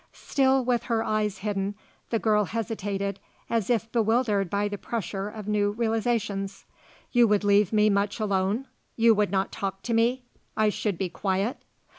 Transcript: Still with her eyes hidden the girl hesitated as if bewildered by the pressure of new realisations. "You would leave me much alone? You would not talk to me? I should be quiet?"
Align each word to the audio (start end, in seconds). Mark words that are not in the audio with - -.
Still 0.13 0.65
with 0.65 0.85
her 0.85 1.03
eyes 1.03 1.37
hidden 1.45 1.75
the 2.09 2.17
girl 2.17 2.45
hesitated 2.45 3.19
as 3.51 3.69
if 3.69 3.91
bewildered 3.91 4.49
by 4.49 4.67
the 4.67 4.79
pressure 4.79 5.29
of 5.29 5.47
new 5.47 5.69
realisations. 5.73 6.65
"You 7.11 7.27
would 7.27 7.43
leave 7.43 7.71
me 7.71 7.87
much 7.87 8.19
alone? 8.19 8.65
You 8.95 9.13
would 9.13 9.29
not 9.29 9.51
talk 9.51 9.83
to 9.83 9.93
me? 9.93 10.23
I 10.57 10.69
should 10.69 10.97
be 10.97 11.09
quiet?" 11.09 11.63